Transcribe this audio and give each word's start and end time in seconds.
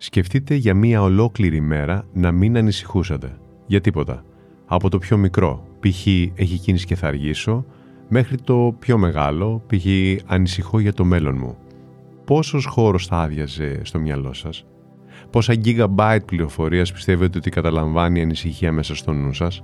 Σκεφτείτε 0.00 0.54
για 0.54 0.74
μία 0.74 1.02
ολόκληρη 1.02 1.60
μέρα 1.60 2.06
να 2.12 2.32
μην 2.32 2.56
ανησυχούσατε. 2.56 3.38
Για 3.66 3.80
τίποτα. 3.80 4.24
Από 4.66 4.88
το 4.88 4.98
πιο 4.98 5.16
μικρό, 5.16 5.66
π.χ. 5.80 6.06
έχει 6.34 6.58
κίνηση 6.58 6.86
και 6.86 6.94
θα 6.94 7.06
αργήσω, 7.06 7.64
μέχρι 8.08 8.36
το 8.36 8.76
πιο 8.78 8.98
μεγάλο, 8.98 9.62
π.χ. 9.66 9.86
ανησυχώ 10.26 10.78
για 10.78 10.92
το 10.92 11.04
μέλλον 11.04 11.36
μου. 11.38 11.56
Πόσος 12.24 12.64
χώρος 12.64 13.06
θα 13.06 13.16
άδειαζε 13.16 13.80
στο 13.84 13.98
μυαλό 13.98 14.32
σας; 14.32 14.66
Πόσα 15.30 15.54
gigabyte 15.64 16.24
πληροφορίας 16.24 16.92
πιστεύετε 16.92 17.38
ότι 17.38 17.50
καταλαμβάνει 17.50 18.18
η 18.18 18.22
ανησυχία 18.22 18.72
μέσα 18.72 18.94
στο 18.94 19.12
νου 19.12 19.32
σας; 19.32 19.62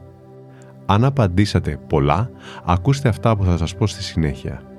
Αν 0.86 1.04
απαντήσατε 1.04 1.80
πολλά, 1.88 2.30
ακούστε 2.64 3.08
αυτά 3.08 3.36
που 3.36 3.44
θα 3.44 3.56
σας 3.56 3.76
πω 3.76 3.86
στη 3.86 4.02
συνέχεια. 4.02 4.73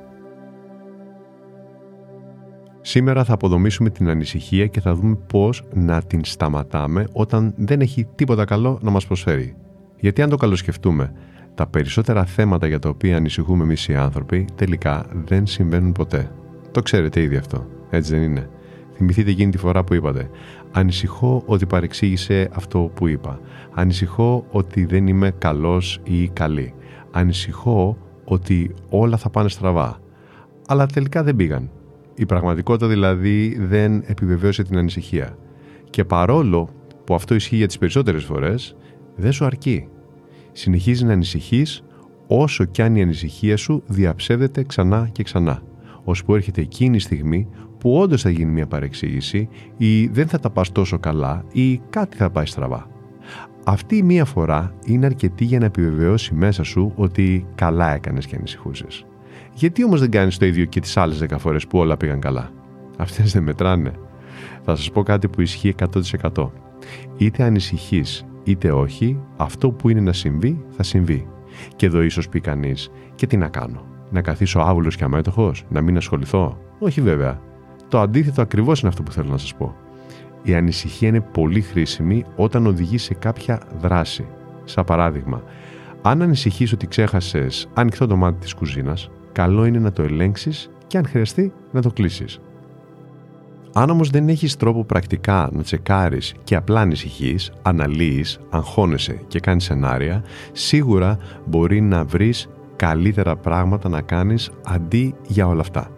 Σήμερα 2.88 3.24
θα 3.24 3.34
αποδομήσουμε 3.34 3.90
την 3.90 4.10
ανησυχία 4.10 4.68
και 4.68 4.82
θα 4.82 4.94
δούμε 4.94 5.18
πώς 5.28 5.64
να 5.74 6.02
την 6.02 6.26
σταματάμε 6.26 7.08
όταν 7.12 7.54
δεν 7.58 7.82
έχει 7.82 8.08
τίποτα 8.16 8.46
καλό 8.46 8.80
να 8.82 8.92
μας 8.92 9.06
προσφέρει. 9.06 9.56
Γιατί 10.00 10.22
αν 10.22 10.30
το 10.30 10.36
καλοσκεφτούμε, 10.36 11.14
τα 11.56 11.68
περισσότερα 11.68 12.26
θέματα 12.26 12.68
για 12.68 12.80
τα 12.80 12.90
οποία 12.90 13.18
ανησυχούμε 13.18 13.64
εμείς 13.64 13.88
οι 13.88 13.96
άνθρωποι 13.96 14.48
τελικά 14.56 15.06
δεν 15.26 15.46
συμβαίνουν 15.46 15.92
ποτέ. 15.92 16.32
Το 16.72 16.82
ξέρετε 16.82 17.22
ήδη 17.22 17.36
αυτό, 17.36 17.68
έτσι 17.90 18.14
δεν 18.14 18.24
είναι; 18.24 18.50
Θυμηθείτε 18.96 19.30
εκείνη 19.30 19.52
τη 19.52 19.58
φορά 19.58 19.84
που 19.84 19.94
είπατε 19.94 20.30
«Ανησυχώ 20.72 21.44
ότι 21.46 21.66
παρεξήγησε 21.66 22.50
αυτό 22.54 22.92
που 22.94 23.08
είπα. 23.08 23.40
Ανησυχώ 23.74 24.46
ότι 24.52 24.86
δεν 24.86 25.08
είμαι 25.08 25.32
καλός 25.38 26.00
ή 26.04 26.28
καλή. 26.28 26.74
Ανησυχώ 27.12 27.98
ότι 28.26 28.74
όλα 28.90 29.18
θα 29.18 29.30
πάνε 29.30 29.50
στραβά». 29.50 30.00
Αλλά 30.68 30.86
τελικά 30.86 31.24
δεν 31.24 31.36
πήγαν. 31.36 31.70
Η 32.16 32.26
πραγματικότητα 32.26 32.88
δηλαδή 32.88 33.58
δεν 33.60 34.04
επιβεβαίωσε 34.06 34.64
την 34.64 34.78
ανησυχία. 34.78 35.38
Και 35.90 36.06
παρόλο 36.06 36.70
που 37.04 37.16
αυτό 37.16 37.36
ισχύει 37.36 37.56
για 37.56 37.68
τις 37.68 37.78
περισσότερες 37.78 38.24
φορές, 38.24 38.76
δεν 39.16 39.32
σου 39.32 39.46
αρκεί. 39.46 39.88
Συνεχίζεις 40.52 41.04
να 41.04 41.14
ανησυχείς 41.14 41.84
όσο 42.28 42.66
κι 42.66 42.82
αν 42.82 42.96
η 42.96 43.02
ανησυχία 43.02 43.58
σου 43.58 43.84
διαψεύδεται 43.88 44.64
ξανά 44.64 45.10
και 45.12 45.24
ξανά, 45.24 45.62
ώσπου 46.04 46.36
έρχεται 46.36 46.62
εκείνη 46.62 46.96
η 46.96 47.00
στιγμή 47.00 47.48
που 47.78 47.98
όντως 47.98 48.22
θα 48.22 48.30
γίνει 48.30 48.52
μια 48.52 48.68
παρεξήγηση 48.68 49.50
ή 49.78 50.08
δεν 50.08 50.28
θα 50.28 50.40
τα 50.40 50.50
πας 50.50 50.72
τόσο 50.72 51.00
καλά 51.00 51.46
ή 51.52 51.78
κάτι 51.90 52.18
θα 52.18 52.30
πάει 52.30 52.46
στραβά. 52.46 52.88
Αυτή 53.66 53.98
η 53.98 54.04
μία 54.04 54.26
φορά 54.26 54.74
είναι 54.86 55.06
αρκετή 55.06 55.46
για 55.46 55.60
να 55.60 55.66
επιβεβαιώσει 55.66 56.34
μέσα 56.34 56.64
σου 56.64 56.94
ότι 56.96 57.46
καλά 57.56 57.94
έκανες 57.94 58.26
και 58.26 58.36
ανησυχούσες. 58.36 59.06
Γιατί 59.54 59.84
όμως 59.84 60.00
δεν 60.00 60.12
κάνεις 60.12 60.38
το 60.38 60.46
ίδιο 60.46 60.66
και 60.66 60.80
τις 60.80 60.98
άλλες 60.98 61.24
10 61.24 61.36
φορές 61.38 61.68
που 61.68 61.80
όλα 61.80 61.98
πήγαν 61.98 62.20
καλά; 62.20 62.50
Αυτές 62.98 63.32
δεν 63.32 63.44
μετράνε. 63.44 63.92
Θα 64.64 64.76
σας 64.76 64.92
πω 64.92 65.04
κάτι 65.04 65.28
που 65.28 65.42
ισχύει 65.42 65.76
100%. 66.34 66.52
Είτε 67.18 67.44
ανησυχείς 67.44 68.26
είτε 68.44 68.72
όχι, 68.72 69.20
αυτό 69.38 69.72
που 69.72 69.90
είναι 69.90 70.02
να 70.02 70.14
συμβεί 70.14 70.66
θα 70.70 70.84
συμβεί. 70.84 71.28
Και 71.76 71.86
εδώ 71.86 72.02
ίσως 72.02 72.30
πει 72.30 72.40
κανείς, 72.40 72.90
και 73.16 73.28
τι 73.28 73.38
να 73.38 73.48
κάνω. 73.48 73.86
Να 74.10 74.22
καθίσω 74.22 74.60
άβουλος 74.60 74.96
και 74.96 75.04
αμέτωχος, 75.04 75.66
να 75.70 75.82
μην 75.82 75.98
ασχοληθώ; 75.98 76.58
Όχι 76.80 77.02
βέβαια. 77.02 77.42
Το 77.88 78.00
αντίθετο 78.00 78.42
ακριβώς 78.42 78.80
είναι 78.80 78.90
αυτό 78.90 79.04
που 79.04 79.12
θέλω 79.12 79.30
να 79.30 79.38
σας 79.38 79.56
πω. 79.56 79.76
Η 80.44 80.56
ανησυχία 80.56 81.08
είναι 81.08 81.22
πολύ 81.22 81.62
χρήσιμη 81.62 82.26
όταν 82.36 82.68
οδηγεί 82.68 82.98
σε 82.98 83.14
κάποια 83.14 83.62
δράση. 83.82 84.26
Σαν 84.64 84.84
παράδειγμα, 84.84 85.44
αν 86.02 86.22
ανησυχείς 86.22 86.72
ότι 86.72 86.88
ξέχασες 86.88 87.70
ανοιχτό 87.74 88.08
το 88.08 88.16
μάτι 88.16 88.40
της 88.40 88.54
κουζίνας, 88.54 89.10
καλό 89.36 89.66
είναι 89.66 89.80
να 89.80 89.92
το 89.92 90.02
ελέγξεις 90.02 90.70
και 90.88 90.98
αν 90.98 91.06
χρειαστεί 91.08 91.54
να 91.72 91.82
το 91.82 91.92
κλείσεις. 91.92 92.40
Αν 93.74 93.90
όμως 93.90 94.10
δεν 94.10 94.30
έχεις 94.30 94.56
τρόπο 94.56 94.84
πρακτικά 94.84 95.50
να 95.54 95.62
τσεκάρεις 95.62 96.34
και 96.44 96.56
απλά 96.56 96.82
ανησυχείς, 96.82 97.52
αναλύεις, 97.62 98.40
αγχώνεσαι 98.50 99.22
και 99.28 99.40
κάνεις 99.40 99.64
σενάρια, 99.64 100.24
σίγουρα 100.52 101.18
μπορεί 101.46 101.82
να 101.82 102.04
βρεις 102.04 102.50
καλύτερα 102.76 103.36
πράγματα 103.36 103.90
να 103.90 104.02
κάνεις 104.02 104.52
αντί 104.66 105.16
για 105.28 105.48
όλα 105.48 105.62
αυτά. 105.62 105.92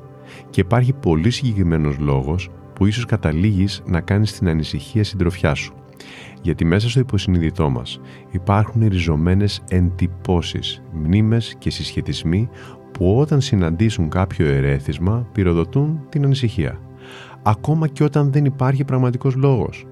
Και 0.50 0.62
υπάρχει 0.62 0.94
πολύ 0.94 1.30
συγκεκριμένος 1.30 1.98
λόγος 1.98 2.50
που 2.74 2.86
ίσως 2.86 3.06
καταλήγεις 3.06 3.84
να 3.86 4.02
κάνεις 4.02 4.38
την 4.38 4.48
ανησυχία 4.48 5.04
συντροφιά 5.04 5.54
σου. 5.54 5.74
Γιατί 6.42 6.66
μέσα 6.66 6.90
στο 6.90 7.00
υποσυνείδητό 7.00 7.70
μας 7.70 8.00
υπάρχουν 8.32 8.88
ριζωμένες 8.88 9.64
εντυπώσεις, 9.70 10.82
μνήμες 10.94 11.56
και 11.58 11.70
συσχετισμοί 11.70 12.50
που 12.98 13.18
όταν 13.20 13.42
συναντήσουν 13.42 14.10
κάποιο 14.10 14.48
ερέθισμα 14.48 15.28
πυροδοτούν 15.32 16.00
την 16.10 16.24
ανησυχία. 16.24 16.80
Ακόμα 17.44 17.88
και 17.88 18.04
όταν 18.04 18.32
δεν 18.32 18.46
υπάρχει 18.46 18.84
πραγματικός 18.84 19.36
λόγος. 19.36 19.86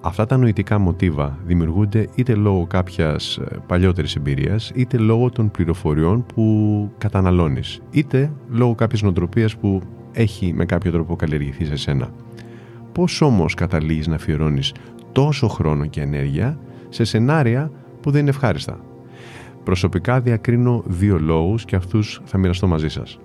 Αυτά 0.00 0.26
τα 0.26 0.36
νοητικά 0.36 0.78
μοτίβα 0.78 1.38
δημιουργούνται 1.44 2.08
είτε 2.14 2.34
λόγω 2.34 2.66
κάποιας 2.66 3.36
ε, 3.36 3.56
παλιότερης 3.66 4.16
εμπειρίας, 4.16 4.72
είτε 4.74 4.96
λόγω 4.96 5.30
των 5.30 5.50
πληροφοριών 5.50 6.24
που 6.34 6.90
καταναλώνεις, 6.98 7.80
είτε 7.90 8.32
λόγω 8.50 8.74
κάποιας 8.74 9.02
νοοτροπίας 9.02 9.56
που 9.56 9.80
έχει 10.12 10.52
με 10.52 10.64
κάποιο 10.64 10.90
τρόπο 10.90 11.16
καλλιεργηθεί 11.16 11.64
σε 11.64 11.76
σένα. 11.76 12.08
Πώς 12.92 13.20
όμως 13.20 13.54
καταλήγεις 13.54 14.06
να 14.06 14.14
αφιερώνεις 14.14 14.74
τόσο 15.12 15.48
χρόνο 15.48 15.86
και 15.86 16.00
ενέργεια 16.00 16.58
σε 16.88 17.04
σενάρια 17.04 17.70
που 18.00 18.10
δεν 18.10 18.20
είναι 18.20 18.30
ευχάριστα; 18.30 18.80
Προσωπικά 19.66 20.20
διακρίνω 20.20 20.82
δύο 20.86 21.18
λόγους 21.18 21.64
και 21.64 21.76
αυτούς 21.76 22.20
θα 22.24 22.38
μοιραστώ 22.38 22.66
μαζί 22.66 22.88
σας. 22.88 23.18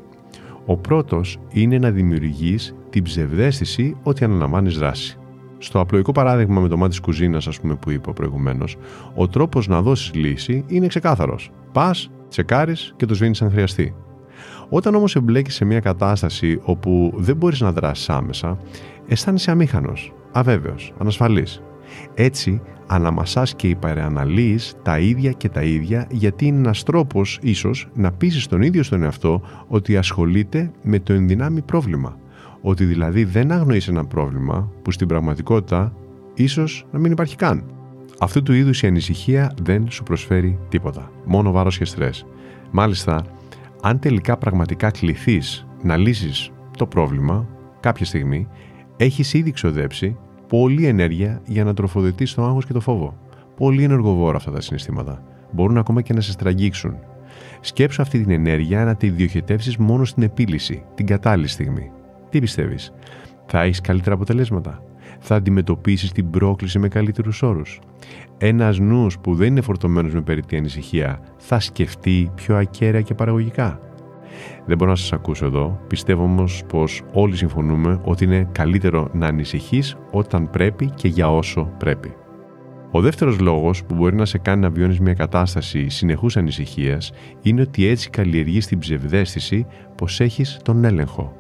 Ο 0.66 0.78
πρώτος 0.78 1.40
είναι 1.52 1.78
να 1.78 1.92
δημιουργείς 1.92 2.76
την 2.90 3.04
ψευδέστηση 3.04 3.98
ότι 4.04 4.24
αναλαμβάνεις 4.24 4.78
δράση. 4.78 5.18
Στο 5.58 5.80
απλοϊκό 5.80 6.12
παράδειγμα 6.12 6.62
με 6.62 6.68
το 6.68 6.78
μάτι 6.78 6.90
της 6.90 7.00
κουζίνας, 7.00 7.48
ας 7.48 7.60
πούμε, 7.60 7.76
που 7.76 7.92
είπα 7.92 8.14
προηγουμένως, 8.14 8.78
ο 9.16 9.28
τρόπος 9.28 9.68
να 9.68 9.82
δώσεις 9.82 10.14
λύση 10.14 10.64
είναι 10.68 10.88
ξεκάθαρος. 10.88 11.52
Πας, 11.72 12.12
τσεκάρεις 12.30 12.94
και 12.98 13.06
το 13.06 13.14
σβήνεις 13.16 13.42
αν 13.42 13.52
χρειαστεί. 13.52 13.96
Όταν 14.70 14.96
όμως 14.96 15.16
εμπλέκεις 15.16 15.56
σε 15.56 15.66
μια 15.66 15.80
κατάσταση 15.80 16.60
όπου 16.64 17.14
δεν 17.16 17.36
μπορείς 17.36 17.62
να 17.62 17.72
δράσεις 17.72 18.10
άμεσα, 18.10 18.58
αισθάνεσαι 19.08 19.52
αμήχανος, 19.52 20.14
αβέβαιος, 20.32 20.94
ανασφαλής. 20.98 21.62
Έτσι, 22.14 22.62
αναμασάς 22.88 23.56
και 23.56 23.68
υπεραναλύεις 23.68 24.74
τα 24.82 25.00
ίδια 25.00 25.32
και 25.32 25.50
τα 25.50 25.62
ίδια 25.62 26.08
γιατί 26.12 26.46
είναι 26.46 26.58
ένας 26.58 26.84
τρόπος 26.84 27.40
ίσως 27.42 27.90
να 27.94 28.12
πείσεις 28.12 28.48
τον 28.48 28.62
ίδιο 28.62 28.84
στον 28.84 29.04
εαυτό 29.04 29.42
ότι 29.68 29.98
ασχολείται 29.98 30.72
με 30.84 31.00
το 31.00 31.14
ενδυνάμει 31.14 31.62
πρόβλημα. 31.62 32.18
Ότι 32.62 32.86
δηλαδή 32.86 33.24
δεν 33.24 33.52
αγνοείς 33.52 33.88
ένα 33.88 34.06
πρόβλημα 34.06 34.72
που 34.82 34.92
στην 34.92 35.08
πραγματικότητα 35.08 35.94
ίσως 36.34 36.86
να 36.92 37.00
μην 37.00 37.12
υπάρχει 37.12 37.36
καν. 37.36 37.64
Αυτού 38.20 38.44
του 38.44 38.54
είδους 38.54 38.82
η 38.82 38.88
ανησυχία 38.88 39.54
δεν 39.62 39.92
σου 39.92 40.04
προσφέρει 40.04 40.60
τίποτα. 40.70 41.12
Μόνο 41.26 41.52
βάρος 41.52 41.78
και 41.78 41.86
στρες. 41.86 42.26
Μάλιστα, 42.72 43.26
αν 43.82 44.00
τελικά 44.00 44.38
πραγματικά 44.38 44.92
κληθείς 44.92 45.68
να 45.84 45.98
λύσεις 45.98 46.52
το 46.78 46.86
πρόβλημα 46.86 47.48
κάποια 47.80 48.06
στιγμή, 48.06 48.48
έχεις 48.98 49.34
ήδη 49.34 49.52
ξοδέψει 49.52 50.18
πολλή 50.52 50.86
ενέργεια 50.86 51.42
για 51.46 51.64
να 51.64 51.74
τροφοδοτήσει 51.74 52.36
το 52.36 52.44
άγχος 52.44 52.66
και 52.66 52.74
το 52.74 52.80
φόβο. 52.80 53.18
Πολύ 53.56 53.84
ενεργοβόρα 53.84 54.38
αυτά 54.38 54.52
τα 54.52 54.62
συναισθήματα. 54.62 55.24
Μπορούν 55.52 55.78
ακόμα 55.78 56.02
και 56.02 56.14
να 56.14 56.22
σε 56.22 56.32
στραγγίξουν. 56.32 56.96
Σκέψου 57.62 58.02
αυτή 58.02 58.20
την 58.20 58.32
ενέργεια 58.32 58.86
να 58.86 58.96
τη 58.96 59.10
διοχετεύσεις 59.10 59.78
μόνο 59.78 60.06
στην 60.06 60.24
επίλυση, 60.24 60.84
την 60.96 61.06
κατάλληλη 61.06 61.48
στιγμή. 61.48 61.92
Τι 62.30 62.40
πιστεύεις, 62.40 62.94
θα 63.46 63.62
έχεις 63.62 63.82
καλύτερα 63.82 64.16
αποτελέσματα. 64.16 64.84
Θα 65.20 65.36
αντιμετωπίσεις 65.36 66.12
την 66.12 66.30
πρόκληση 66.30 66.80
με 66.80 66.88
καλύτερους 66.88 67.42
όρους. 67.42 67.80
Ένας 68.38 68.80
νους 68.80 69.20
που 69.20 69.36
δεν 69.36 69.48
είναι 69.48 69.62
φορτωμένος 69.62 70.14
με 70.14 70.22
περιττή 70.22 70.58
ανησυχία 70.58 71.20
θα 71.38 71.60
σκεφτεί 71.60 72.32
πιο 72.36 72.58
ακέραια 72.58 73.02
και 73.02 73.14
παραγωγικά. 73.14 73.80
Δεν 74.66 74.78
μπορώ 74.78 74.90
να 74.90 74.98
σας 74.98 75.14
ακούσω 75.14 75.46
εδώ. 75.46 75.80
Πιστεύω 75.88 76.24
όμως 76.24 76.64
πως 76.68 77.02
όλοι 77.14 77.36
συμφωνούμε 77.36 78.00
ότι 78.04 78.24
είναι 78.24 78.48
καλύτερο 78.52 79.10
να 79.14 79.28
ανησυχείς 79.28 79.96
όταν 80.12 80.50
πρέπει 80.50 80.90
και 80.90 81.08
για 81.08 81.36
όσο 81.36 81.72
πρέπει. 81.78 82.14
Ο 82.92 83.02
δεύτερος 83.02 83.40
λόγος 83.40 83.84
που 83.84 83.96
μπορεί 83.96 84.16
να 84.16 84.26
σε 84.26 84.38
κάνει 84.38 84.62
να 84.62 84.70
βιώνεις 84.70 85.00
μια 85.00 85.14
κατάσταση 85.14 85.90
συνεχούς 85.90 86.38
ανησυχίας 86.38 87.12
είναι 87.42 87.62
ότι 87.62 87.88
έτσι 87.88 88.10
καλλιεργείς 88.10 88.68
την 88.68 88.80
ψευδέστηση 88.80 89.66
πως 89.96 90.20
έχεις 90.20 90.60
τον 90.64 90.84
έλεγχο. 90.84 91.34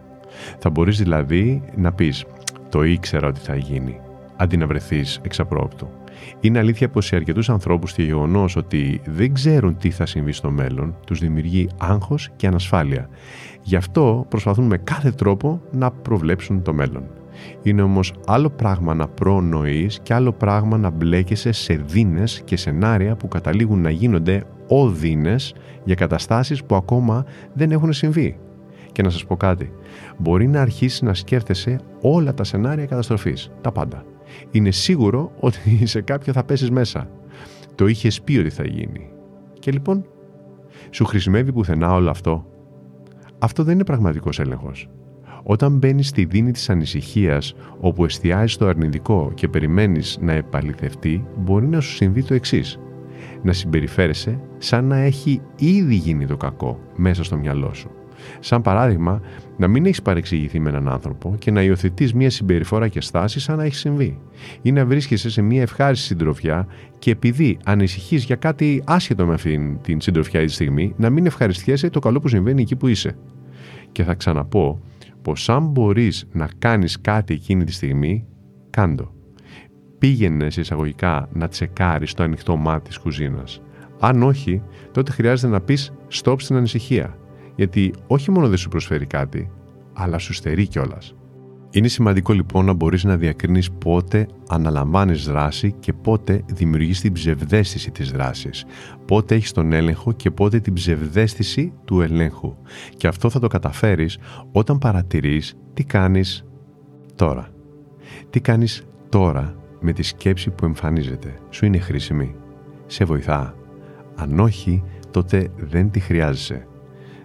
Θα 0.60 0.70
μπορείς 0.70 0.98
δηλαδή 0.98 1.64
να 1.76 1.92
πεις 1.92 2.26
Το 2.70 2.84
ήξερα 2.84 3.28
ότι 3.28 3.40
θα 3.40 3.56
γίνει, 3.56 4.00
αντί 4.36 4.58
να 4.58 4.68
βρεθείς 4.68 5.20
εξαπρόπτου. 5.24 6.01
Είναι 6.40 6.60
αλήθεια 6.60 6.90
πως 6.90 7.06
σε 7.06 7.16
αρκετούς 7.16 7.50
ανθρώπους 7.50 7.94
το 7.94 8.02
γεγονός 8.02 8.56
ότι 8.56 9.02
δεν 9.06 9.34
ξέρουν 9.34 9.78
τι 9.78 9.92
θα 9.92 10.06
συμβεί 10.06 10.32
στο 10.32 10.52
μέλλον 10.52 10.96
τους 11.06 11.20
δημιουργεί 11.20 11.70
άγχος 11.78 12.30
και 12.36 12.48
ανασφάλεια. 12.48 13.10
Γι' 13.62 13.76
αυτό 13.76 14.26
προσπαθούν 14.30 14.66
με 14.66 14.78
κάθε 14.78 15.12
τρόπο 15.12 15.62
να 15.72 15.92
προβλέψουν 15.92 16.62
το 16.62 16.74
μέλλον. 16.74 17.04
Είναι 17.64 17.82
όμως 17.82 18.14
άλλο 18.28 18.50
πράγμα 18.50 18.94
να 18.94 19.08
προνοείς 19.08 20.00
και 20.04 20.14
άλλο 20.14 20.32
πράγμα 20.32 20.78
να 20.78 20.90
μπλέκεσαι 20.90 21.52
σε 21.52 21.74
δίνες 21.88 22.42
και 22.46 22.58
σενάρια 22.58 23.16
που 23.16 23.28
καταλήγουν 23.28 23.82
να 23.82 23.90
γίνονται 23.90 24.44
οδύνες 24.68 25.56
για 25.84 25.96
καταστάσεις 25.96 26.64
που 26.64 26.76
ακόμα 26.76 27.26
δεν 27.54 27.72
έχουν 27.72 27.94
συμβεί. 27.94 28.38
Και 28.92 29.02
να 29.02 29.10
σας 29.10 29.26
πω 29.26 29.38
κάτι, 29.38 29.72
μπορεί 30.18 30.48
να 30.48 30.62
αρχίσεις 30.62 31.02
να 31.02 31.14
σκέφτεσαι 31.14 31.80
όλα 32.02 32.34
τα 32.34 32.44
σενάρια 32.44 32.86
καταστροφής, 32.86 33.52
τα 33.62 33.72
πάντα. 33.72 34.04
Είναι 34.52 34.72
σίγουρο 34.72 35.32
ότι 35.40 35.60
σε 35.94 36.02
κάποιο 36.02 36.34
θα 36.34 36.44
πέσεις 36.44 36.72
μέσα. 36.72 37.10
Το 37.76 37.88
είχες 37.88 38.22
πει 38.22 38.38
ότι 38.38 38.50
θα 38.50 38.66
γίνει. 38.68 39.10
Και 39.60 39.72
λοιπόν, 39.72 40.06
σου 40.90 41.06
χρησιμεύει 41.06 41.54
πουθενά 41.54 41.94
όλο 41.94 42.10
αυτό. 42.10 42.46
Αυτό 43.40 43.64
δεν 43.64 43.74
είναι 43.74 43.84
πραγματικός 43.84 44.40
έλεγχος. 44.40 44.90
Όταν 45.44 45.78
μπαίνεις 45.78 46.08
στη 46.08 46.26
δίνη 46.26 46.52
της 46.52 46.70
ανησυχίας, 46.70 47.54
όπου 47.80 48.06
εστιάζεις 48.06 48.54
στο 48.54 48.66
αρνητικό 48.66 49.32
και 49.34 49.48
περιμένεις 49.48 50.18
να 50.22 50.32
επαληθευτεί, 50.34 51.26
μπορεί 51.38 51.68
να 51.68 51.80
σου 51.80 51.92
συμβεί 51.92 52.24
το 52.24 52.34
εξής. 52.34 52.80
Να 53.44 53.54
συμπεριφέρεσαι 53.54 54.40
σαν 54.58 54.86
να 54.86 54.98
έχει 54.98 55.42
ήδη 55.56 55.96
γίνει 55.96 56.26
το 56.26 56.38
κακό 56.38 56.80
μέσα 56.96 57.24
στο 57.24 57.38
μυαλό 57.38 57.74
σου. 57.74 57.90
Σαν 58.40 58.62
παράδειγμα, 58.62 59.22
να 59.58 59.68
μην 59.68 59.86
έχεις 59.86 60.02
παρεξηγηθεί 60.02 60.60
με 60.60 60.70
έναν 60.70 60.88
άνθρωπο 60.88 61.36
και 61.40 61.52
να 61.52 61.62
υιοθετείς 61.64 62.14
μια 62.14 62.30
συμπεριφορά 62.30 62.88
και 62.88 63.02
στάση 63.02 63.40
σαν 63.40 63.58
να 63.58 63.64
έχει 63.64 63.76
συμβεί. 63.76 64.20
Ή 64.62 64.72
να 64.72 64.86
βρίσκεσαι 64.86 65.30
σε 65.30 65.42
μια 65.42 65.62
ευχάριστη 65.62 66.06
συντροφιά 66.06 66.68
και 67.00 67.12
επειδή 67.12 67.58
ανησυχείς 67.66 68.24
για 68.24 68.36
κάτι 68.36 68.84
άσχετο 68.86 69.26
με 69.26 69.34
αυτήν 69.34 69.82
την 69.82 70.02
συντροφιά 70.02 70.40
τη 70.40 70.52
στιγμή, 70.52 70.94
να 70.98 71.10
μην 71.10 71.26
ευχαριστιέσαι 71.26 71.90
το 71.90 72.00
καλό 72.00 72.20
που 72.20 72.28
συμβαίνει 72.28 72.62
εκεί 72.62 72.76
που 72.76 72.88
είσαι. 72.88 73.16
Και 73.92 74.04
θα 74.04 74.14
ξαναπώ 74.14 74.82
πως 75.22 75.50
αν 75.50 75.68
μπορείς 75.68 76.28
να 76.32 76.50
κάνεις 76.60 77.02
κάτι 77.02 77.34
εκείνη 77.34 77.64
τη 77.64 77.72
στιγμή, 77.72 78.26
κάντο. 78.70 79.14
Πήγαινε 79.98 80.50
σε 80.50 80.62
εισαγωγικά 80.62 81.30
να 81.34 81.48
τσεκάρεις 81.48 82.14
το 82.14 82.24
ανοιχτό 82.24 82.56
μάτι 82.56 82.88
της 82.88 82.98
κουζίνας. 82.98 83.62
Αν 84.00 84.24
όχι, 84.24 84.62
τότε 84.92 85.12
χρειάζεται 85.12 85.52
να 85.52 85.62
πεις 85.62 85.94
stop 86.12 86.36
στην 86.38 86.56
ανησυχία 86.56 87.18
γιατί 87.56 87.94
όχι 88.08 88.32
μόνο 88.32 88.48
δεν 88.48 88.58
σου 88.58 88.70
προσφέρει 88.70 89.06
κάτι, 89.06 89.52
αλλά 89.94 90.18
σου 90.18 90.34
στερεί 90.34 90.68
κιόλας. 90.68 91.16
Είναι 91.74 91.88
σημαντικό 91.88 92.34
λοιπόν 92.34 92.66
να 92.66 92.74
μπορείς 92.74 93.04
να 93.04 93.18
διακρίνεις 93.18 93.72
πότε 93.72 94.28
αναλαμβάνεις 94.50 95.26
δράση 95.26 95.72
και 95.80 95.94
πότε 95.94 96.44
δημιουργείς 96.54 97.02
την 97.02 97.14
ψευδέστηση 97.14 97.92
της 97.92 98.12
δράσης. 98.12 98.66
Πότε 99.06 99.36
έχεις 99.36 99.52
τον 99.52 99.74
έλεγχο 99.74 100.12
και 100.12 100.32
πότε 100.32 100.60
την 100.60 100.74
ψευδέστηση 100.74 101.74
του 101.86 102.02
ελέγχου. 102.02 102.56
Και 102.98 103.08
αυτό 103.08 103.30
θα 103.30 103.40
το 103.40 103.48
καταφέρεις 103.48 104.18
όταν 104.52 104.78
παρατηρείς 104.78 105.54
τι 105.74 105.84
κάνεις 105.84 106.46
τώρα. 107.16 107.50
Τι 108.30 108.42
κάνεις 108.42 108.88
τώρα 109.10 109.56
με 109.80 109.94
τη 109.94 110.04
σκέψη 110.04 110.50
που 110.50 110.66
εμφανίζεται. 110.66 111.40
Σου 111.50 111.66
είναι 111.66 111.78
χρήσιμη. 111.78 112.36
Σε 112.86 113.04
βοηθά. 113.04 113.56
Αν 114.16 114.40
όχι, 114.40 114.84
τότε 115.12 115.48
δεν 115.58 115.92
τη 115.92 116.00
χρειάζεσαι. 116.00 116.68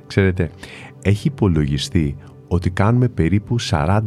Ξέρετε, 0.07 0.51
έχει 1.03 1.29
υπολογιστεί 1.29 2.17
ότι 2.49 2.71
κάνουμε 2.71 3.09
περίπου 3.09 3.57
40-60 3.61 3.99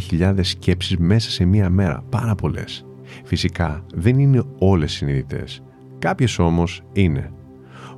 χιλιάδες 0.00 0.48
σκέψεις 0.48 0.96
μέσα 0.96 1.30
σε 1.30 1.44
μία 1.44 1.70
μέρα. 1.70 2.04
Πάρα 2.08 2.34
πολλές. 2.34 2.86
Φυσικά 3.24 3.84
δεν 3.94 4.18
είναι 4.18 4.42
όλες 4.58 4.92
συνειδητές. 4.92 5.62
Κάποιες 5.98 6.38
όμως 6.38 6.82
είναι. 6.92 7.30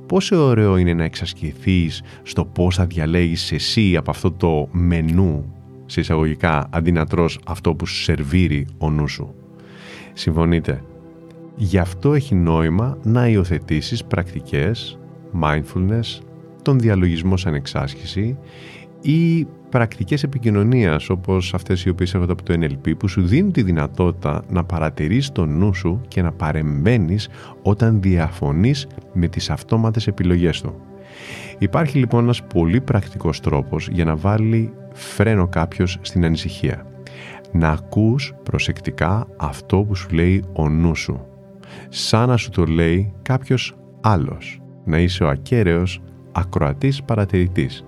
Πόσο 0.05 0.43
ωραίο 0.43 0.77
είναι 0.77 0.93
να 0.93 1.03
εξασκηθείς 1.03 2.01
στο 2.23 2.45
πώς 2.45 2.75
θα 2.75 2.85
διαλέγεις 2.85 3.51
εσύ 3.51 3.95
από 3.95 4.11
αυτό 4.11 4.31
το 4.31 4.67
μενού 4.71 5.53
σε 5.85 5.99
εισαγωγικά 5.99 6.67
αντί 6.71 6.91
να 6.91 7.05
τρως 7.05 7.39
αυτό 7.45 7.75
που 7.75 7.85
σου 7.85 7.95
σερβίρει 7.95 8.67
ο 8.77 8.89
νου 8.89 9.07
σου. 9.07 9.33
Συμφωνείτε; 10.13 10.83
Γι' 11.55 11.77
αυτό 11.77 12.13
έχει 12.13 12.35
νόημα 12.35 12.97
να 13.03 13.27
υιοθετήσεις 13.27 14.03
πρακτικές 14.03 14.99
mindfulness, 15.41 16.19
τον 16.61 16.79
διαλογισμό 16.79 17.37
σαν 17.37 17.53
εξάσκηση 17.53 18.37
ή 19.01 19.47
πρακτικές 19.69 20.23
επικοινωνίας 20.23 21.09
όπως 21.09 21.53
αυτές 21.53 21.85
οι 21.85 21.89
οποίες 21.89 22.13
έρχονται 22.13 22.31
από 22.31 22.43
το 22.43 22.53
NLP 22.53 22.97
που 22.97 23.07
σου 23.07 23.21
δίνουν 23.21 23.51
τη 23.51 23.61
δυνατότητα 23.61 24.43
να 24.49 24.63
παρατηρείς 24.63 25.31
τον 25.31 25.57
νου 25.57 25.73
σου 25.73 26.01
και 26.07 26.21
να 26.21 26.31
παρεμβαίνεις 26.31 27.29
όταν 27.61 28.01
διαφωνείς 28.01 28.87
με 29.13 29.27
τις 29.27 29.49
αυτόματες 29.49 30.07
επιλογές 30.07 30.61
του. 30.61 30.75
Υπάρχει 31.57 31.97
λοιπόν 31.97 32.23
ένας 32.23 32.43
πολύ 32.43 32.81
πρακτικός 32.81 33.39
τρόπος 33.39 33.87
για 33.91 34.05
να 34.05 34.15
βάλει 34.15 34.73
φρένο 34.93 35.47
κάποιος 35.47 35.97
στην 36.01 36.25
ανησυχία. 36.25 36.85
Να 37.51 37.69
ακούς 37.69 38.33
προσεκτικά 38.43 39.27
αυτό 39.37 39.77
που 39.77 39.95
σου 39.95 40.09
λέει 40.11 40.43
ο 40.53 40.69
νου 40.69 40.95
σου. 40.95 41.25
Σαν 41.89 42.27
να 42.27 42.37
σου 42.37 42.49
το 42.49 42.65
λέει 42.65 43.13
κάποιος 43.21 43.75
άλλος. 44.01 44.61
Να 44.85 44.99
είσαι 44.99 45.23
ο 45.23 45.27
ακέραιος 45.27 46.01
ακροατής 46.31 47.03
παρατηρητής. 47.03 47.83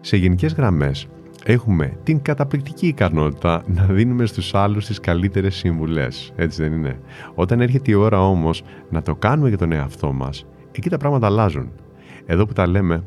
Σε 0.00 0.16
γενικές 0.16 0.52
γραμμές 0.52 1.08
έχουμε 1.44 1.98
την 2.02 2.22
καταπληκτική 2.22 2.86
ικανότητα 2.86 3.62
να 3.66 3.84
δίνουμε 3.84 4.26
στους 4.26 4.54
άλλους 4.54 4.86
τις 4.86 5.00
καλύτερες 5.00 5.54
συμβουλές, 5.54 6.32
έτσι 6.36 6.62
δεν 6.62 6.72
είναι; 6.72 7.00
Όταν 7.34 7.60
έρχεται 7.60 7.90
η 7.90 7.94
ώρα 7.94 8.20
όμως 8.20 8.62
να 8.90 9.02
το 9.02 9.14
κάνουμε 9.14 9.48
για 9.48 9.58
τον 9.58 9.72
εαυτό 9.72 10.12
μας, 10.12 10.46
εκεί 10.72 10.88
τα 10.88 10.96
πράγματα 10.96 11.26
αλλάζουν. 11.26 11.70
Εδώ 12.26 12.46
που 12.46 12.52
τα 12.52 12.66
λέμε, 12.66 13.04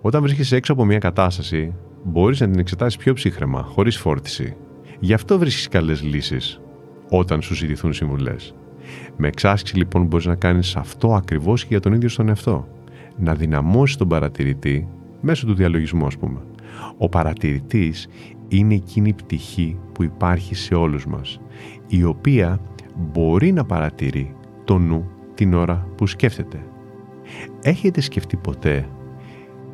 όταν 0.00 0.22
βρίσκεσαι 0.22 0.56
έξω 0.56 0.72
από 0.72 0.84
μια 0.84 0.98
κατάσταση, 0.98 1.74
μπορείς 2.04 2.40
να 2.40 2.48
την 2.48 2.58
εξετάσεις 2.58 2.96
πιο 2.96 3.14
ψύχρεμα, 3.14 3.62
χωρίς 3.62 3.96
φόρτιση. 3.96 4.56
Γι' 5.00 5.14
αυτό 5.14 5.38
βρίσκεις 5.38 5.68
καλές 5.68 6.02
λύσεις 6.02 6.60
όταν 7.08 7.42
σου 7.42 7.54
ζητηθούν 7.54 7.92
συμβουλές. 7.92 8.54
Με 9.16 9.28
εξάσκηση 9.28 9.76
λοιπόν 9.76 10.06
μπορείς 10.06 10.26
να 10.26 10.34
κάνεις 10.34 10.76
αυτό 10.76 11.14
ακριβώς 11.14 11.62
και 11.62 11.68
για 11.70 11.80
τον 11.80 11.92
ίδιο 11.92 12.08
στον 12.08 12.28
εαυτό. 12.28 12.68
Να 13.16 13.34
δυναμώσεις 13.34 13.96
τον 13.96 14.08
παρατηρητή 14.08 14.88
μέσω 15.20 15.46
του 15.46 15.54
διαλογισμού 15.54 16.06
ας 16.06 16.16
πούμε. 16.16 16.40
Ο 16.98 17.08
παρατηρητής 17.08 18.08
είναι 18.48 18.74
εκείνη 18.74 19.08
η 19.08 19.12
πτυχή 19.12 19.78
που 19.92 20.02
υπάρχει 20.02 20.54
σε 20.54 20.74
όλους 20.74 21.06
μας, 21.06 21.40
η 21.86 22.04
οποία 22.04 22.60
μπορεί 22.96 23.52
να 23.52 23.64
παρατηρεί 23.64 24.34
το 24.64 24.78
νου 24.78 25.10
την 25.34 25.54
ώρα 25.54 25.88
που 25.96 26.06
σκέφτεται. 26.06 26.64
Έχετε 27.62 28.00
σκεφτεί 28.00 28.36
ποτέ 28.36 28.88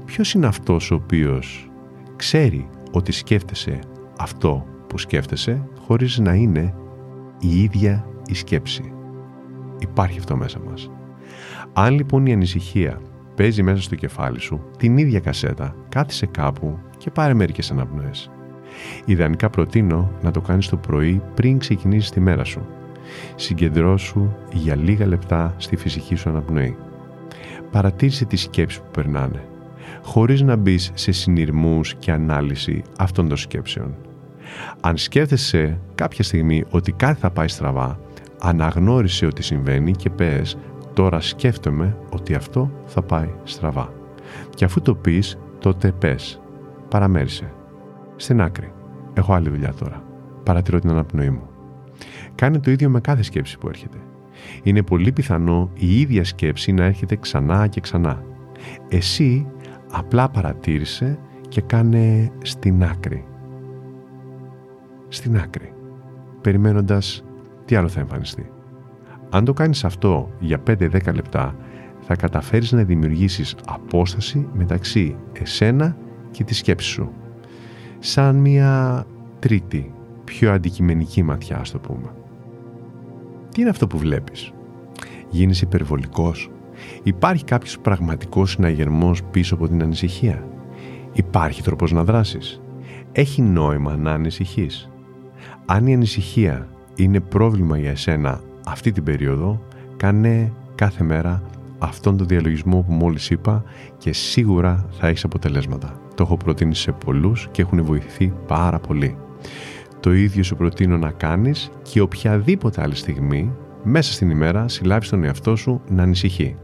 ποιος 0.05 0.35
είναι 0.35 0.47
αυτός 0.47 0.91
ο 0.91 0.95
οποίος 0.95 1.71
ξέρει 2.17 2.69
ότι 2.93 3.13
σκέφτεσαι 3.13 3.79
αυτό 4.19 4.67
που 4.87 4.99
σκέφτεσαι 4.99 5.69
χωρίς 5.87 6.19
να 6.19 6.35
είναι 6.35 6.75
η 7.41 7.63
ίδια 7.63 8.07
η 8.27 8.35
σκέψη; 8.35 8.93
Υπάρχει 9.79 10.19
αυτό 10.19 10.37
μέσα 10.37 10.59
μας. 10.59 10.91
Αν 11.73 11.95
λοιπόν 11.95 12.27
η 12.27 12.33
ανησυχία 12.33 13.01
παίζει 13.35 13.63
μέσα 13.63 13.83
στο 13.83 13.95
κεφάλι 13.95 14.41
σου 14.41 14.61
την 14.79 14.97
ίδια 14.97 15.21
κασέτα, 15.21 15.75
κάθισε 15.89 16.27
κάπου 16.27 16.79
και 16.99 17.11
πάρε 17.11 17.35
μερικές 17.35 17.71
αναπνοές. 17.71 18.31
Ιδανικά 19.05 19.51
προτείνω 19.51 20.11
να 20.23 20.31
το 20.31 20.41
κάνεις 20.41 20.69
το 20.69 20.77
πρωί 20.77 21.23
πριν 21.35 21.59
ξεκινήσεις 21.59 22.11
τη 22.11 22.21
μέρα 22.21 22.45
σου. 22.45 22.67
Συγκεντρώσου 23.35 24.33
για 24.53 24.77
λίγα 24.77 25.07
λεπτά 25.07 25.55
στη 25.57 25.77
φυσική 25.77 26.15
σου 26.15 26.29
αναπνοή. 26.29 26.77
Παρατήρησε 27.71 28.25
τις 28.25 28.43
σκέψεις 28.43 28.81
που 28.81 28.91
περνάνε, 28.91 29.45
χωρίς 30.03 30.43
να 30.43 30.57
μπεις 30.57 30.91
σε 30.95 31.13
συνειρμούς 31.13 31.95
και 31.95 32.13
ανάλυση 32.13 32.83
αυτών 32.99 33.29
των 33.29 33.37
σκέψεων. 33.37 33.95
Αν 34.81 34.97
σκέφτεσαι 34.97 35.81
κάποια 35.95 36.25
στιγμή 36.25 36.65
ότι 36.71 36.93
κάτι 36.93 37.21
θα 37.21 37.31
πάει 37.31 37.49
στραβά, 37.49 38.01
αναγνώρισε 38.41 39.27
ότι 39.27 39.43
συμβαίνει 39.43 39.93
και 39.93 40.11
πες 40.11 40.59
«Τώρα 40.93 41.21
σκέφτομαι 41.21 41.97
ότι 42.11 42.35
αυτό 42.35 42.71
θα 42.85 43.03
πάει 43.03 43.29
στραβά». 43.45 43.93
Και 44.55 44.65
αφού 44.65 44.81
το 44.81 44.95
πεις, 44.95 45.39
τότε 45.59 45.93
πες 45.93 46.41
«Παραμέρισε». 46.89 47.53
Στην 48.17 48.41
άκρη. 48.41 48.73
Έχω 49.15 49.33
άλλη 49.33 49.49
δουλειά 49.49 49.73
τώρα. 49.73 50.03
Παρατηρώ 50.43 50.79
την 50.79 50.91
αναπνοή 50.91 51.31
μου. 51.31 51.49
Κάνε 52.35 52.59
το 52.59 52.71
ίδιο 52.71 52.91
με 52.91 53.01
κάθε 53.01 53.23
σκέψη 53.23 53.59
που 53.59 53.69
έρχεται. 53.69 53.99
Είναι 54.63 54.83
πολύ 54.83 55.13
πιθανό 55.13 55.71
η 55.75 56.01
ίδια 56.01 56.25
σκέψη 56.25 56.73
να 56.73 56.85
έρχεται 56.85 57.17
ξανά 57.17 57.67
και 57.67 57.81
ξανά. 57.81 58.23
Εσύ 58.89 59.47
απλά 59.91 60.29
παρατήρησε 60.29 61.19
και 61.49 61.61
κάνε 61.61 62.33
στην 62.43 62.85
άκρη. 62.85 63.25
Στην 65.09 65.37
άκρη. 65.37 65.73
Περιμένοντας 66.41 67.25
τι 67.67 67.77
άλλο 67.77 67.89
θα 67.89 68.01
εμφανιστεί. 68.01 68.51
Αν 69.31 69.45
το 69.45 69.53
κάνεις 69.53 69.85
αυτό 69.85 70.31
για 70.39 70.63
5-10 70.67 71.15
λεπτά, 71.15 71.57
θα 72.01 72.17
καταφέρεις 72.17 72.73
να 72.73 72.83
δημιουργήσεις 72.83 73.57
απόσταση 73.67 74.49
μεταξύ 74.53 75.17
εσένα 75.33 75.97
και 76.31 76.45
της 76.45 76.59
σκέψης 76.59 76.91
σου. 76.91 77.13
Σαν 77.99 78.37
μια 78.37 79.05
τρίτη, 79.39 79.93
πιο 80.25 80.53
αντικειμενική 80.53 81.23
ματιά, 81.23 81.59
ας 81.59 81.71
το 81.71 81.79
πούμε. 81.79 82.15
Τι 83.51 83.61
είναι 83.61 83.71
αυτό 83.71 83.87
που 83.87 83.99
βλέπεις; 83.99 84.53
Γίνεις 85.31 85.63
υπερβολικός; 85.63 86.51
Υπάρχει 87.03 87.45
κάποιος 87.45 87.79
πραγματικός 87.79 88.51
συναγερμός 88.51 89.23
πίσω 89.23 89.55
από 89.55 89.69
την 89.69 89.83
ανησυχία; 89.83 90.49
Υπάρχει 91.13 91.63
τρόπος 91.63 91.93
να 91.93 92.05
δράσεις; 92.05 92.63
Έχει 93.13 93.43
νόημα 93.43 93.97
να 93.97 94.13
ανησυχείς; 94.13 94.91
Αν 95.67 95.87
η 95.87 95.95
ανησυχία 95.95 96.69
είναι 96.97 97.21
πρόβλημα 97.21 97.79
για 97.79 97.91
εσένα 97.91 98.41
αυτή 98.67 98.93
την 98.93 99.03
περίοδο, 99.03 99.63
κάνε 99.97 100.53
κάθε 100.75 101.05
μέρα 101.05 101.43
αυτόν 101.79 102.17
τον 102.17 102.27
διαλογισμό 102.27 102.85
που 102.87 102.93
μόλις 102.93 103.31
είπα 103.31 103.65
και 103.99 104.13
σίγουρα 104.13 104.87
θα 104.91 105.09
έχεις 105.09 105.25
αποτελέσματα. 105.25 106.01
Το 106.15 106.23
έχω 106.23 106.37
προτείνει 106.37 106.75
σε 106.75 106.93
πολλούς 106.93 107.49
και 107.51 107.63
έχουν 107.63 107.85
βοηθηθεί 107.85 108.33
πάρα 108.47 108.79
πολύ. 108.79 109.17
Το 110.01 110.13
ίδιο 110.13 110.43
σου 110.43 110.57
προτείνω 110.57 110.97
να 110.97 111.11
κάνεις 111.11 111.71
και 111.83 112.01
οποιαδήποτε 112.01 112.83
άλλη 112.83 112.95
στιγμή 112.95 113.53
μέσα 113.83 114.13
στην 114.13 114.31
ημέρα 114.31 114.69
συλλάβεις 114.69 115.09
τον 115.09 115.25
εαυτό 115.25 115.57
σου 115.57 115.81
να 115.89 116.03
ανησυχεί. 116.03 116.57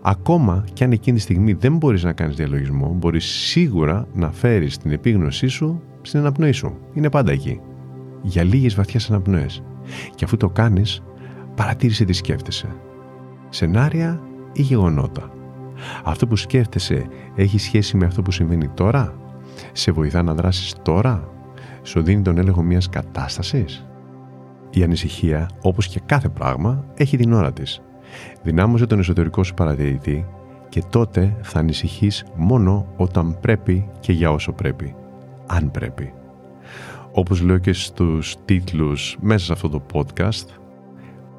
Ακόμα 0.00 0.64
και 0.72 0.84
αν 0.84 0.92
εκείνη 0.92 1.16
τη 1.16 1.22
στιγμή 1.22 1.52
δεν 1.52 1.76
μπορείς 1.76 2.02
να 2.02 2.12
κάνεις 2.12 2.36
διαλογισμό, 2.36 2.96
μπορείς 2.98 3.24
σίγουρα 3.24 4.06
να 4.14 4.32
φέρεις 4.32 4.78
την 4.78 4.92
επίγνωσή 4.92 5.48
σου 5.48 5.82
στην 6.02 6.20
αναπνοή 6.20 6.52
σου. 6.52 6.76
Είναι 6.94 7.10
πάντα 7.10 7.32
εκεί. 7.32 7.60
Για 8.22 8.44
λίγες 8.44 8.74
βαθιές 8.74 9.10
αναπνοές. 9.10 9.62
Και 10.14 10.24
αφού 10.24 10.36
το 10.36 10.48
κάνεις, 10.48 11.02
παρατήρησε 11.54 12.04
τι 12.04 12.12
σκέφτεσαι. 12.12 12.68
Σενάρια 13.48 14.20
ή 14.52 14.62
γεγονότα. 14.62 15.30
Αυτό 16.04 16.26
που 16.26 16.36
σκέφτεσαι 16.36 17.06
έχει 17.34 17.58
σχέση 17.58 17.96
με 17.96 18.06
αυτό 18.06 18.22
που 18.22 18.30
συμβαίνει 18.30 18.68
τώρα; 18.68 19.14
Σε 19.72 19.92
βοηθά 19.92 20.22
να 20.22 20.34
δράσεις 20.34 20.74
τώρα; 20.82 21.28
Σου 21.82 22.02
δίνει 22.02 22.22
τον 22.22 22.38
έλεγχο 22.38 22.62
μιας 22.62 22.88
κατάστασης; 22.88 23.86
Η 24.70 24.82
ανησυχία, 24.82 25.48
όπως 25.62 25.88
και 25.88 26.00
κάθε 26.06 26.28
πράγμα, 26.28 26.84
έχει 26.94 27.16
την 27.16 27.32
ώρα 27.32 27.52
της. 27.52 27.82
Δυνάμωσε 28.42 28.86
τον 28.86 28.98
εσωτερικό 28.98 29.44
σου 29.44 29.54
παρατηρητή 29.54 30.26
και 30.68 30.82
τότε 30.90 31.36
θα 31.42 31.58
ανησυχείς 31.58 32.24
μόνο 32.36 32.86
όταν 32.96 33.38
πρέπει 33.40 33.88
και 34.00 34.12
για 34.12 34.30
όσο 34.30 34.52
πρέπει. 34.52 34.94
Αν 35.46 35.70
πρέπει. 35.70 36.12
Όπως 37.12 37.40
λέω 37.40 37.58
και 37.58 37.72
στους 37.72 38.36
τίτλους 38.44 39.16
μέσα 39.20 39.44
σε 39.44 39.52
αυτό 39.52 39.68
το 39.68 39.82
podcast, 39.92 40.46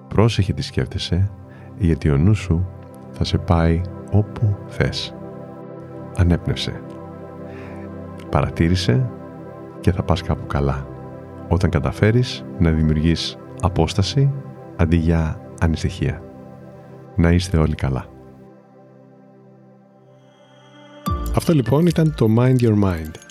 πρόσεχε 0.07 0.53
τι 0.53 0.61
σκέφτεσαι, 0.61 1.31
γιατί 1.77 2.09
ο 2.09 2.17
νους 2.17 2.39
σου 2.39 2.67
θα 3.11 3.23
σε 3.23 3.37
πάει 3.37 3.81
όπου 4.11 4.57
θες. 4.67 5.15
Ανέπνευσε. 6.15 6.81
Παρατήρησε 8.29 9.09
και 9.79 9.91
θα 9.91 10.03
πας 10.03 10.21
κάπου 10.21 10.45
καλά. 10.47 10.87
Όταν 11.47 11.69
καταφέρεις 11.69 12.45
να 12.59 12.71
δημιουργείς 12.71 13.37
απόσταση 13.61 14.31
αντί 14.75 14.95
για 14.95 15.41
ανησυχία. 15.59 16.21
Να 17.15 17.31
είστε 17.31 17.57
όλοι 17.57 17.75
καλά. 17.75 18.05
Αυτό 21.35 21.53
λοιπόν 21.53 21.85
ήταν 21.85 22.13
το 22.15 22.27
Mind 22.37 22.59
Your 22.59 22.83
Mind. 22.83 23.30